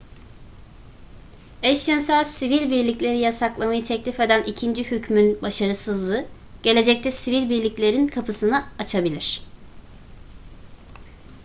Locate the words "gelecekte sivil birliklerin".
6.63-8.07